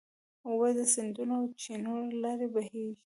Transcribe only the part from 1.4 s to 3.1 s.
چینو له لارې بهېږي.